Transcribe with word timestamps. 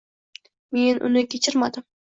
Men 0.79 1.05
uni 1.11 1.25
kechirmadim 1.37 1.91